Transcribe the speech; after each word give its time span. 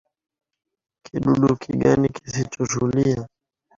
Kidudu 1.03 1.49
kigani 1.61 2.07
kisichotulia. 2.15 3.27